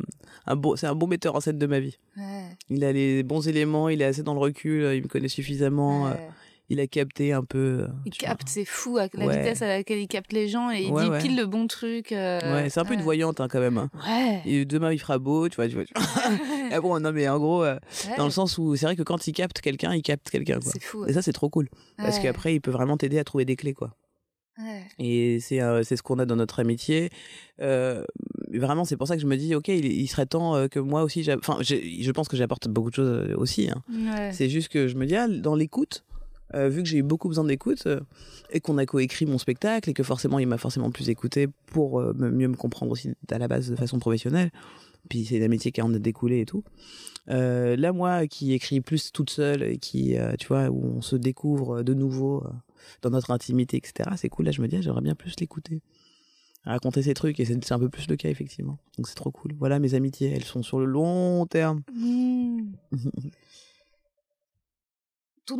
un 0.48 0.56
bon, 0.56 0.76
c'est 0.76 0.88
un 0.88 0.96
bon 0.96 1.06
metteur 1.06 1.36
en 1.36 1.42
scène 1.42 1.60
de 1.60 1.68
ma 1.68 1.80
vie. 1.80 2.00
Ouais, 2.18 2.46
Il 2.72 2.84
a 2.84 2.92
les 2.92 3.22
bons 3.22 3.48
éléments, 3.48 3.88
il 3.90 4.02
est 4.02 4.06
assez 4.06 4.24
dans 4.24 4.34
le 4.34 4.40
recul, 4.40 4.82
il 4.96 5.04
me 5.04 5.08
connaît 5.08 5.28
suffisamment, 5.28 6.08
euh. 6.08 6.14
Il 6.70 6.80
a 6.80 6.88
capté 6.88 7.34
un 7.34 7.44
peu. 7.44 7.82
euh, 7.84 7.88
Il 8.06 8.12
capte, 8.12 8.48
c'est 8.50 8.66
fou, 8.66 8.98
à 8.98 9.08
la 9.14 9.26
Ouais. 9.26 9.38
vitesse 9.38 9.62
à 9.62 9.68
laquelle 9.68 10.00
il 10.00 10.08
capte 10.08 10.32
les 10.34 10.48
gens 10.48 10.72
et 10.72 10.82
il 10.84 10.92
Ouais, 10.92 11.04
dit 11.04 11.10
ouais. 11.10 11.20
pile 11.20 11.36
le 11.38 11.46
bon 11.46 11.68
truc. 11.68 12.12
euh, 12.12 12.40
Ouais, 12.54 12.70
c'est 12.70 12.80
un 12.80 12.86
peu 12.86 12.94
une 12.94 13.02
voyante 13.02 13.40
hein, 13.42 13.48
quand 13.50 13.60
même. 13.60 13.78
hein. 13.78 13.90
Ouais. 14.08 14.42
Et 14.46 14.66
demain 14.66 14.92
il 14.92 15.00
fera 15.00 15.20
beau, 15.20 15.50
tu 15.50 15.56
vois. 15.58 15.68
Tu 15.68 15.76
vois, 15.76 15.86
tu 15.86 15.94
vois. 15.96 16.04
Ah 16.72 16.82
bon, 16.82 17.00
non 17.00 17.12
mais 17.12 17.28
en 17.30 17.38
gros, 17.38 17.64
euh, 17.64 17.78
dans 18.18 18.26
le 18.26 18.32
sens 18.32 18.58
où 18.58 18.76
c'est 18.76 18.86
vrai 18.86 18.96
que 18.96 19.04
quand 19.04 19.28
il 19.28 19.34
capte 19.34 19.62
quelqu'un, 19.62 19.94
il 19.94 20.02
capte 20.02 20.30
quelqu'un. 20.30 20.60
C'est 20.62 20.82
fou. 20.82 21.06
Et 21.06 21.14
ça 21.14 21.22
c'est 21.22 21.34
trop 21.34 21.50
cool 21.50 21.70
parce 21.98 22.18
qu'après 22.20 22.56
il 22.56 22.62
peut 22.62 22.72
vraiment 22.72 22.98
t'aider 22.98 23.20
à 23.20 23.24
trouver 23.24 23.46
des 23.46 23.56
clés 23.56 23.74
quoi. 23.74 23.96
Ouais. 24.60 24.84
Et 25.00 25.40
c'est 25.40 25.62
euh, 25.62 25.84
c'est 25.84 25.96
ce 25.98 26.04
qu'on 26.04 26.20
a 26.20 26.26
dans 26.26 26.36
notre 26.36 26.60
amitié. 26.60 27.10
Euh, 27.62 28.04
vraiment, 28.54 28.86
c'est 28.86 28.98
pour 28.98 29.08
ça 29.08 29.16
que 29.16 29.22
je 29.22 29.26
me 29.28 29.36
dis, 29.36 29.56
ok, 29.56 29.68
il, 29.70 29.86
il 29.86 30.08
serait 30.08 30.26
temps 30.28 30.56
euh, 30.56 30.68
que 30.68 30.80
moi 30.80 31.02
aussi, 31.04 31.28
enfin, 31.34 31.58
je 31.62 32.12
pense 32.12 32.28
que 32.28 32.38
j'apporte 32.38 32.68
beaucoup 32.68 32.90
de 32.92 32.96
choses 32.96 33.34
aussi. 33.36 33.70
hein. 33.70 33.82
Ouais. 33.92 34.32
C'est 34.32 34.50
juste 34.50 34.70
que 34.70 34.88
je 34.88 34.96
me 34.96 35.06
dis, 35.08 35.16
ah, 35.16 35.28
dans 35.28 35.56
l'écoute, 35.56 36.04
euh, 36.56 36.70
vu 36.70 36.84
que 36.84 36.90
j'ai 36.90 36.98
eu 36.98 37.04
beaucoup 37.04 37.28
besoin 37.28 37.44
d'écoute 37.44 37.84
euh, 37.88 38.00
et 38.50 38.60
qu'on 38.60 38.78
a 38.78 38.86
coécrit 38.86 39.26
mon 39.26 39.38
spectacle 39.38 39.90
et 39.90 39.94
que 39.94 40.04
forcément 40.04 40.40
il 40.40 40.48
m'a 40.48 40.58
forcément 40.58 40.92
plus 40.92 41.10
écouté 41.10 41.48
pour 41.68 42.00
euh, 42.00 42.14
mieux 42.14 42.48
me 42.48 42.56
comprendre 42.56 42.92
aussi 42.92 43.12
à 43.32 43.38
la 43.38 43.48
base 43.48 43.70
de 43.70 43.76
façon 43.76 44.00
professionnelle. 44.00 44.52
Puis 45.10 45.26
c'est 45.26 45.40
l'amitié 45.40 45.72
qui 45.72 45.82
en 45.82 45.94
a 45.94 46.00
découlé 46.00 46.42
et 46.42 46.46
tout. 46.46 46.64
Là, 47.28 47.92
moi, 47.92 48.28
qui 48.28 48.54
écris 48.54 48.82
plus 48.82 49.12
toute 49.12 49.30
seule 49.30 49.64
et 49.64 49.78
qui, 49.78 50.16
tu 50.40 50.48
vois, 50.48 50.70
où 50.70 50.98
on 50.98 51.02
se 51.02 51.18
découvre 51.18 51.84
de 51.84 51.94
nouveau 51.94 52.46
dans 53.02 53.10
notre 53.10 53.32
intimité, 53.32 53.76
etc. 53.76 54.12
C'est 54.16 54.30
cool. 54.30 54.46
Là, 54.46 54.52
je 54.52 54.62
me 54.62 54.68
dis, 54.68 54.78
ah, 54.78 54.82
j'aimerais 54.82 55.02
bien 55.02 55.16
plus 55.16 55.34
l'écouter, 55.42 55.82
raconter 56.64 57.02
ses 57.02 57.14
trucs 57.14 57.40
et 57.42 57.46
c'est 57.46 57.62
c'est 57.64 57.74
un 57.74 57.80
peu 57.80 57.90
plus 57.90 58.08
le 58.08 58.16
cas 58.16 58.30
effectivement. 58.30 58.78
Donc 58.98 59.08
c'est 59.08 59.16
trop 59.16 59.32
cool. 59.32 59.54
Voilà, 59.58 59.80
mes 59.80 59.94
amitiés, 59.94 60.32
elles 60.34 60.46
sont 60.46 60.64
sur 60.64 60.80
le 60.80 60.86
long 60.86 61.46
terme. 61.48 61.82
Mmh. 61.94 62.72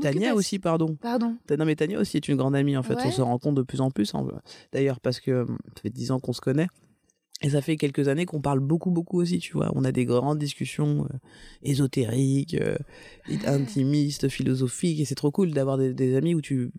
Tania 0.02 0.34
aussi, 0.36 0.60
pardon. 0.60 0.96
Pardon. 1.02 1.36
Non, 1.58 1.66
mais 1.66 1.76
Tania 1.76 2.00
aussi 2.00 2.18
est 2.18 2.28
une 2.28 2.36
grande 2.38 2.56
amie, 2.56 2.78
en 2.78 2.84
fait. 2.84 2.96
Ouais. 2.96 3.04
On 3.06 3.12
se 3.12 3.22
rend 3.22 3.38
compte 3.40 3.56
de 3.56 3.64
plus 3.64 3.82
en 3.82 3.92
plus. 3.92 4.14
hein. 4.16 4.26
D'ailleurs, 4.72 5.00
parce 5.00 5.20
que 5.20 5.44
hum, 5.44 5.58
ça 5.76 5.82
fait 5.82 5.90
dix 5.90 6.12
ans 6.12 6.20
qu'on 6.20 6.34
se 6.34 6.42
connaît. 6.42 6.68
Et 7.42 7.50
ça 7.50 7.62
fait 7.62 7.76
quelques 7.76 8.08
années 8.08 8.26
qu'on 8.26 8.40
parle 8.40 8.62
beaucoup, 8.62 8.90
beaucoup 8.90 9.20
aussi, 9.20 9.40
tu 9.40 9.54
vois. 9.54 9.70
On 9.76 9.84
a 9.84 9.92
des 9.92 10.06
grandes 10.06 10.40
discussions 10.40 11.04
euh, 11.14 11.18
ésotériques, 11.62 12.56
euh, 12.56 12.78
intimistes, 13.46 14.30
philosophiques. 14.30 15.02
Et 15.02 15.06
c'est 15.06 15.16
trop 15.16 15.32
cool 15.32 15.52
d'avoir 15.52 15.78
des, 15.78 15.94
des 15.94 16.16
amis 16.16 16.36
où 16.36 16.42
tu, 16.42 16.72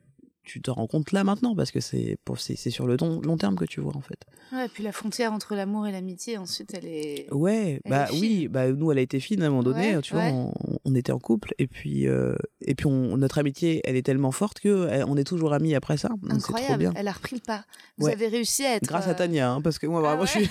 tu 0.45 0.61
te 0.63 0.71
rends 0.71 0.87
compte 0.87 1.11
là 1.13 1.25
maintenant, 1.25 1.57
parce 1.57 1.71
que 1.71 1.81
c'est 1.81 2.17
pour- 2.25 2.39
c'est 2.39 2.57
sur 2.71 2.87
le 2.87 2.97
long, 3.01 3.21
long 3.23 3.37
terme 3.37 3.57
que 3.57 3.65
tu 3.65 3.81
vois, 3.81 3.97
en 3.97 4.01
fait. 4.03 4.19
Ouais, 4.53 4.69
puis 4.69 4.83
la 4.85 4.93
frontière 4.93 5.33
entre 5.33 5.55
l'amour 5.55 5.87
et 5.87 5.93
l'amitié, 5.93 6.37
ensuite, 6.39 6.75
elle 6.75 6.85
est. 6.87 7.27
Ouais, 7.33 7.81
Elle 7.85 7.91
bah 7.91 8.07
est 8.13 8.21
oui, 8.21 8.49
bah 8.49 8.71
nous 8.71 8.93
elle 8.93 8.99
a 8.99 9.01
été 9.01 9.19
fine 9.21 9.43
à 9.43 9.47
un 9.47 9.49
moment 9.51 9.63
donné, 9.63 9.97
Ouais, 9.97 10.03
tu 10.03 10.13
vois, 10.15 10.25
on, 10.25 10.53
on 10.85 10.95
était 10.95 11.13
en 11.13 11.19
couple 11.19 11.55
et 11.59 11.67
puis 11.67 12.07
euh, 12.07 12.35
et 12.61 12.75
puis 12.75 12.87
on, 12.87 13.17
notre 13.17 13.39
amitié 13.39 13.81
elle 13.85 13.97
est 13.97 14.03
tellement 14.03 14.31
forte 14.33 14.61
que 14.61 14.69
euh, 14.69 15.05
on 15.09 15.17
est 15.17 15.25
toujours 15.25 15.53
amis 15.55 15.75
après 15.75 15.97
ça, 15.97 16.11
c'est 16.23 16.29
trop 16.29 16.37
Incroyable. 16.57 16.79
bien. 16.79 16.93
Elle 16.95 17.09
a 17.09 17.13
repris 17.13 17.37
le 17.37 17.41
pas. 17.41 17.65
Vous 17.99 18.07
Ouais. 18.07 18.13
avez 18.13 18.29
réussi 18.29 18.65
à 18.65 18.77
être. 18.77 18.85
Grâce 18.87 19.07
à 19.09 19.11
euh, 19.11 19.15
Tania, 19.15 19.51
hein, 19.51 19.61
parce 19.63 19.79
que 19.79 19.87
moi 19.87 20.01
ah 20.05 20.15
vraiment 20.15 20.27
je 20.27 20.33
suis, 20.33 20.49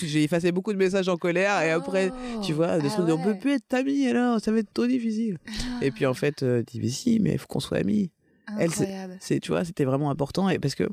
j'ai 0.06 0.22
effacé 0.24 0.52
beaucoup 0.52 0.72
de 0.72 0.78
messages 0.78 1.08
en 1.08 1.16
colère 1.16 1.60
et 1.62 1.70
après 1.70 2.10
tu 2.42 2.52
Oh. 2.52 2.56
vois 2.56 2.78
des 2.78 2.88
Ah 2.88 2.90
trucs 2.92 3.08
on 3.10 3.18
peut 3.22 3.38
plus 3.38 3.52
être 3.52 3.72
amis 3.74 4.06
alors 4.06 4.40
ça 4.40 4.52
va 4.52 4.58
être 4.58 4.72
trop 4.72 4.86
difficile. 4.86 5.38
Et 5.82 5.90
puis 5.90 6.06
en 6.06 6.14
fait 6.14 6.42
euh, 6.42 6.62
tu 6.66 6.78
dis 6.78 6.80
mais 6.82 6.88
si 6.90 7.20
mais 7.20 7.32
il 7.32 7.38
faut 7.38 7.46
qu'on 7.46 7.60
soit 7.60 7.78
amis. 7.78 8.09
Elle, 8.58 8.70
c'est- 8.72 8.82
Incroyable. 8.84 9.18
Tu 9.42 9.50
vois 9.52 9.64
c'était 9.64 9.84
vraiment 9.84 10.10
important 10.10 10.48
et 10.48 10.58
parce 10.58 10.74
que 10.74 10.84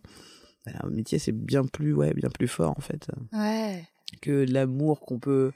bah, 0.66 0.72
l'amitié 0.84 1.20
c'est 1.20 1.32
bien 1.32 1.64
plus 1.66 1.94
ouais 1.94 2.14
bien 2.14 2.30
plus 2.30 2.48
fort 2.48 2.74
en 2.78 2.82
fait 2.82 3.08
Ouais. 3.34 3.88
que 4.22 4.46
l'amour 4.50 5.02
qu'on 5.02 5.20
peut 5.20 5.52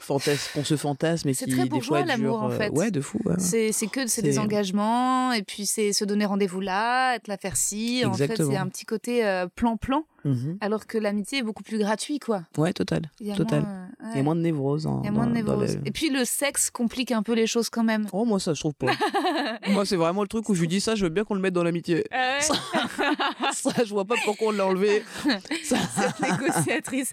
fantasme 0.00 0.50
qu'on 0.54 0.64
se 0.64 0.76
fantasme 0.76 1.28
et 1.28 1.34
C'est 1.34 1.44
qui 1.46 1.52
très 1.52 1.64
des 1.64 1.68
bourgeois, 1.68 1.98
fois 1.98 2.06
l'amour, 2.06 2.38
dure, 2.38 2.42
en 2.48 2.50
euh, 2.50 2.56
fait. 2.56 2.68
ouais 2.70 2.90
de 2.90 3.00
fou 3.00 3.18
ouais. 3.24 3.34
C'est 3.38 3.72
c'est 3.72 3.86
que 3.88 4.06
c'est 4.06 4.22
des 4.22 4.32
C'est- 4.34 4.38
engagements 4.38 5.32
et 5.32 5.42
puis 5.42 5.66
c'est 5.66 5.92
se 5.92 6.04
donner 6.04 6.24
rendez-vous 6.24 6.60
là, 6.60 7.14
être 7.16 7.26
la 7.28 7.36
faire 7.36 7.56
ci. 7.56 8.04
En 8.06 8.12
fait, 8.12 8.36
c'est 8.36 8.56
un 8.56 8.68
petit 8.68 8.84
côté 8.86 9.26
euh, 9.26 9.46
plan-plan, 9.54 10.04
Mhm. 10.24 10.58
alors 10.60 10.86
que 10.86 10.98
l'amitié 10.98 11.38
est 11.38 11.42
beaucoup 11.42 11.62
plus 11.64 11.78
gratuit, 11.78 12.18
quoi. 12.20 12.42
ouais 12.58 12.72
total 12.72 13.02
Total. 13.36 13.62
moins, 13.62 13.70
euh, 13.70 13.85
il 14.06 14.10
y 14.10 14.14
ouais. 14.14 14.20
a 14.20 14.22
moins 14.22 14.36
de 14.36 14.40
névrose 14.40 14.86
hein, 14.86 15.00
Il 15.02 15.06
y 15.06 15.08
a 15.08 15.12
moins 15.12 15.24
de 15.26 15.30
dans- 15.30 15.34
névrose. 15.34 15.78
Et 15.84 15.90
puis 15.90 16.10
le 16.10 16.24
sexe 16.24 16.70
complique 16.70 17.12
un 17.12 17.22
peu 17.22 17.34
les 17.34 17.46
choses 17.46 17.68
quand 17.70 17.84
même. 17.84 18.06
oh 18.12 18.24
moi 18.24 18.38
ça 18.40 18.54
je 18.54 18.60
trouve 18.60 18.74
pas 18.74 18.86
moi 19.68 19.84
c'est 19.84 19.96
vraiment 19.96 20.22
le 20.22 20.28
truc 20.28 20.48
où 20.48 20.54
je 20.54 20.60
lui 20.60 20.68
dis 20.68 20.80
ça 20.80 20.94
je 20.94 21.04
veux 21.04 21.10
bien 21.10 21.24
qu'on 21.24 21.34
le 21.34 21.40
mette 21.40 21.54
dans 21.54 21.62
l'amitié 21.64 22.04
ça 22.40 23.72
je 23.84 23.90
vois 23.90 24.04
pas 24.04 24.14
pourquoi 24.24 24.48
on 24.48 24.52
l'a 24.52 24.66
enlevé 24.66 25.02
Ça- 25.64 25.76
Cette 25.96 26.20
négociatrice. 26.20 27.10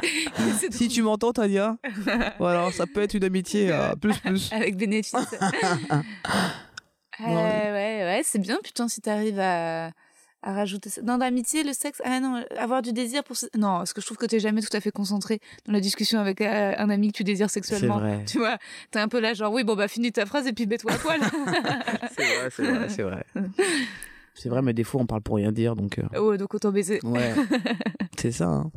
Si 0.72 0.88
tu 0.88 1.02
m'entends 1.02 1.32
Tania 1.34 1.78
voilà 2.40 2.72
ça 2.72 2.86
peut 2.86 3.02
être 3.02 3.14
une 3.14 3.24
amitié 3.24 3.72
euh, 3.72 3.96
plus 3.96 4.18
plus 4.20 4.52
Avec 4.54 4.78
bénéfice. 4.78 5.16
Euh, 7.22 7.26
ouais, 7.28 8.04
ouais, 8.04 8.22
c'est 8.24 8.40
bien, 8.40 8.58
putain, 8.64 8.88
si 8.88 9.00
t'arrives 9.00 9.40
à, 9.40 9.92
à 10.44 10.54
rajouter 10.54 10.90
ça. 10.90 11.02
Dans 11.02 11.18
l'amitié, 11.18 11.64
le 11.64 11.74
sexe, 11.74 12.02
ah 12.06 12.20
non, 12.20 12.44
avoir 12.58 12.82
du 12.82 12.92
désir 12.94 13.24
pour. 13.24 13.36
Non, 13.56 13.78
parce 13.80 13.94
que 13.94 14.02
je 14.02 14.06
trouve 14.06 14.18
que 14.18 14.26
t'es 14.26 14.40
jamais 14.40 14.62
tout 14.62 14.76
à 14.76 14.82
fait 14.82 14.92
concentré 14.92 15.40
dans 15.66 15.72
la 15.74 15.80
discussion 15.80 16.20
avec 16.20 16.42
euh, 16.42 16.74
un 16.78 16.90
ami 16.90 17.12
que 17.12 17.18
tu 17.18 17.24
désires 17.24 17.50
sexuellement. 17.50 18.00
vrai. 18.00 18.24
Tu 18.28 18.38
vois, 18.40 18.58
t'es 18.92 19.00
un 19.00 19.08
peu 19.08 19.20
là, 19.20 19.34
genre, 19.34 19.52
oui, 19.54 19.64
bon, 19.64 19.76
bah, 19.76 19.88
finis 19.88 20.12
ta 20.12 20.26
phrase 20.26 20.46
et 20.48 20.54
puis 20.54 20.66
mets-toi 20.68 20.92
à 20.92 20.98
poil. 20.98 21.20
c'est 22.16 22.24
vrai 22.24 22.50
c'est 22.52 22.64
vrai 22.64 22.90
c'est 22.90 23.04
vrai 23.04 23.24
c'est 24.36 24.50
vrai 24.50 24.62
mais 24.62 24.74
des 24.74 24.84
fois 24.84 25.00
on 25.02 25.06
parle 25.06 25.22
pour 25.22 25.36
rien 25.36 25.52
dire 25.52 25.76
donc 25.76 26.00
euh, 26.00 26.20
ouais, 26.22 26.38
donc 26.38 26.54
autant 26.54 26.72
baiser. 26.72 27.00
Ouais, 27.04 27.34
c'est 28.20 28.32
ça. 28.32 28.48
hein. 28.50 28.72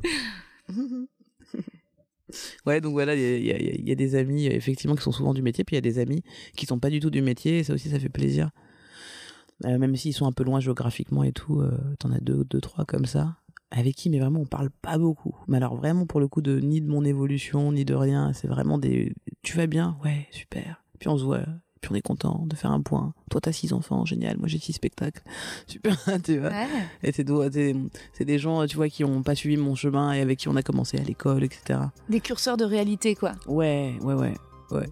ouais, 2.67 2.81
donc 2.81 2.93
voilà, 2.93 3.15
il 3.15 3.21
y 3.45 3.53
a, 3.53 3.57
y 3.61 3.69
a- 3.71 3.81
y 3.81 3.93
a 3.93 3.95
des 3.95 4.15
amis 4.17 4.49
euh, 4.49 4.53
effectivement 4.53 4.95
qui 4.97 5.03
sont 5.03 5.13
souvent 5.13 5.35
du 5.35 5.43
métier, 5.43 5.65
puis 5.65 5.75
il 5.75 5.79
y 5.79 5.79
a 5.79 5.83
des 5.83 5.99
amis 5.99 6.23
qui 6.57 6.67
sont 6.67 6.79
pas 6.79 6.91
du 6.91 7.01
tout 7.01 7.11
du 7.11 7.23
métier, 7.23 7.59
et 7.59 7.65
ça 7.65 7.73
aussi 7.73 7.89
ça 7.91 7.99
fait 7.99 8.09
plaisir. 8.09 8.51
Euh, 9.65 9.79
même 9.79 9.97
s'ils 9.97 10.13
sont 10.13 10.27
un 10.27 10.33
peu 10.33 10.45
loin 10.45 10.61
géographiquement 10.61 11.23
et 11.23 11.33
tout, 11.33 11.61
euh, 11.61 11.79
t'en 11.99 12.13
as 12.13 12.21
deux, 12.21 12.45
deux, 12.45 12.61
trois 12.61 12.85
comme 12.85 13.07
ça, 13.07 13.37
avec 13.71 13.97
qui, 13.97 14.11
mais 14.11 14.19
vraiment 14.19 14.41
on 14.41 14.47
parle 14.47 14.69
pas 14.71 14.99
beaucoup. 14.99 15.35
Mais 15.49 15.57
alors 15.57 15.77
vraiment 15.77 16.05
pour 16.07 16.21
le 16.21 16.29
coup 16.29 16.43
de 16.43 16.61
ni 16.61 16.81
de 16.83 16.89
mon 16.89 17.05
évolution, 17.05 17.73
ni 17.73 17.85
de 17.85 17.95
rien, 17.95 18.33
c'est 18.35 18.49
vraiment 18.49 18.77
des. 18.79 19.15
Tu 19.43 19.57
vas 19.57 19.67
bien? 19.67 19.97
Ouais, 20.05 20.27
super. 20.31 20.83
Puis 20.99 21.09
on 21.09 21.17
se 21.17 21.25
voit, 21.25 21.41
puis 21.81 21.91
on 21.91 21.95
est 21.95 22.03
content 22.03 22.45
de 22.47 22.55
faire 22.55 22.71
un 22.71 22.83
point. 22.83 23.15
Toi 23.31 23.41
t'as 23.41 23.53
six 23.53 23.73
enfants, 23.73 24.05
génial. 24.05 24.37
Moi 24.39 24.47
j'ai 24.49 24.59
six 24.59 24.75
spectacles, 24.75 25.23
super. 25.67 25.97
tu 26.23 26.39
vois 26.39 26.51
Ouais. 26.51 26.67
et 27.03 27.13
c'est 27.13 28.25
des 28.25 28.39
gens, 28.39 28.67
tu 28.67 28.77
vois, 28.77 28.89
qui 28.91 29.05
ont 29.05 29.23
pas 29.23 29.35
suivi 29.35 29.57
mon 29.57 29.75
chemin 29.75 30.13
et 30.13 30.21
avec 30.21 30.39
qui 30.41 30.49
on 30.49 30.57
a 30.57 30.63
commencé 30.63 30.99
à 30.99 31.03
l'école, 31.03 31.45
etc. 31.45 31.81
Des 32.11 32.21
curseurs 32.21 32.59
de 32.59 32.65
réalité, 32.65 33.15
quoi. 33.15 33.33
Ouais, 33.47 33.95
ouais, 34.03 34.15
ouais, 34.15 34.35
ouais. 34.71 34.87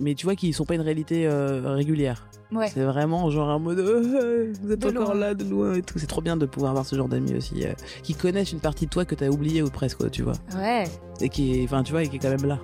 Mais 0.00 0.14
tu 0.14 0.26
vois 0.26 0.34
qu'ils 0.34 0.52
sont 0.54 0.64
pas 0.64 0.74
une 0.74 0.80
réalité 0.80 1.26
euh, 1.26 1.60
régulière. 1.74 2.28
Ouais. 2.52 2.68
C'est 2.72 2.82
vraiment 2.84 3.28
genre 3.30 3.48
un 3.50 3.58
mode 3.58 3.78
euh, 3.80 4.52
vous 4.62 4.72
êtes 4.72 4.80
De 4.80 4.88
encore 4.88 5.14
loin. 5.14 5.14
là 5.14 5.34
de 5.34 5.44
loin 5.44 5.74
et 5.74 5.82
tout. 5.82 5.98
C'est 5.98 6.06
trop 6.06 6.20
bien 6.20 6.36
de 6.36 6.46
pouvoir 6.46 6.70
avoir 6.70 6.86
ce 6.86 6.94
genre 6.96 7.08
d'amis 7.08 7.34
aussi 7.34 7.64
euh, 7.66 7.72
qui 8.02 8.14
connaissent 8.14 8.52
une 8.52 8.60
partie 8.60 8.86
de 8.86 8.90
toi 8.90 9.04
que 9.04 9.14
t'as 9.14 9.28
oublié 9.28 9.62
ou 9.62 9.70
presque, 9.70 9.98
quoi, 9.98 10.10
tu 10.10 10.22
vois. 10.22 10.34
Ouais. 10.56 10.84
Et 11.20 11.28
qui, 11.28 11.60
est- 11.60 11.64
enfin, 11.64 11.82
tu 11.82 11.92
vois, 11.92 12.02
et 12.04 12.08
qui 12.08 12.16
est 12.16 12.18
quand 12.20 12.30
même 12.30 12.46
là. 12.46 12.58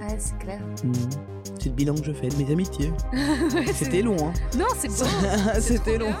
Ouais, 0.00 0.14
c'est 0.18 0.38
clair. 0.38 0.60
Mhm. 0.84 0.92
C'est 1.58 1.70
le 1.70 1.74
bilan 1.74 1.94
que 1.94 2.04
je 2.04 2.12
fais 2.12 2.28
de 2.28 2.36
mes 2.36 2.52
amitiés. 2.52 2.92
C'était 3.74 4.02
long, 4.02 4.16
hein. 4.20 4.32
Non, 4.56 4.66
c'est. 4.76 4.90
C'est 5.54 5.60
C'était 5.60 5.98
long. 5.98 6.10
bien, 6.10 6.20